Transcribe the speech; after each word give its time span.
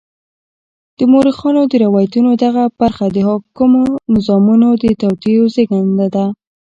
د 0.97 0.99
مورخانو 1.11 1.61
د 1.71 1.73
روایتونو 1.85 2.31
دغه 2.43 2.63
برخه 2.79 3.05
د 3.15 3.17
حاکمو 3.29 3.83
نظامونو 4.15 4.67
د 4.83 4.85
توطیو 5.01 5.43
زېږنده 5.53 6.07
ده. 6.15 6.25